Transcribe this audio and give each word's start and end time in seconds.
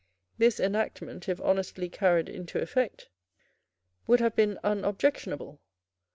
This 0.39 0.59
enactment, 0.59 1.29
if 1.29 1.39
honestly 1.41 1.87
carried 1.87 2.27
into 2.27 2.59
effect, 2.59 3.09
would 4.07 4.19
have 4.19 4.35
been 4.35 4.57
unobjectionable. 4.63 5.61